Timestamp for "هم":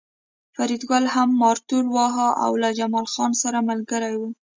1.15-1.29